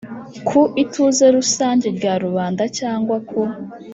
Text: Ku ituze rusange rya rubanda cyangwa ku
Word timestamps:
Ku 0.47 0.61
ituze 0.83 1.25
rusange 1.37 1.87
rya 1.97 2.13
rubanda 2.23 2.63
cyangwa 2.77 3.15
ku 3.29 3.41